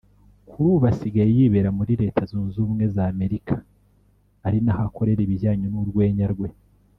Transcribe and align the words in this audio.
Kuri 0.49 0.67
ubu 0.75 0.85
asigaye 0.91 1.31
yibera 1.37 1.69
muri 1.77 1.93
Leta 2.01 2.21
Zunze 2.29 2.55
Ubumwe 2.59 2.85
za 2.95 3.03
Amerika 3.13 3.55
ari 4.47 4.57
naho 4.63 4.81
akorera 4.89 5.21
ibijyanye 5.23 5.65
n'urwenya 5.69 6.27
rwe 6.33 6.49